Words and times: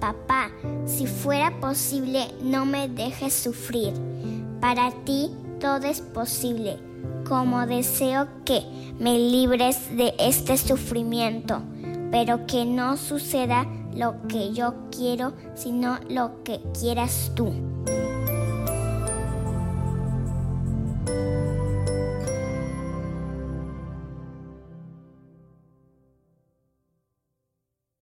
papá, 0.00 0.50
si 0.86 1.06
fuera 1.06 1.58
posible, 1.60 2.26
no 2.42 2.64
me 2.64 2.88
dejes 2.88 3.34
sufrir. 3.34 3.92
Para 4.60 4.90
ti 5.04 5.30
todo 5.60 5.86
es 5.86 6.00
posible, 6.00 6.78
como 7.28 7.66
deseo 7.66 8.28
que 8.44 8.62
me 8.98 9.18
libres 9.18 9.96
de 9.96 10.14
este 10.18 10.56
sufrimiento, 10.56 11.60
pero 12.10 12.46
que 12.46 12.64
no 12.64 12.96
suceda 12.96 13.66
lo 13.94 14.26
que 14.28 14.52
yo 14.52 14.74
quiero, 14.90 15.32
sino 15.54 15.98
lo 16.08 16.42
que 16.44 16.60
quieras 16.78 17.32
tú. 17.34 17.52